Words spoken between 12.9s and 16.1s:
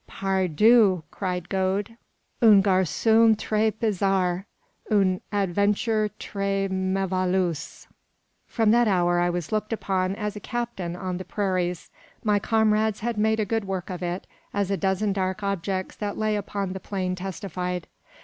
had made good work of it, as a dozen dark objects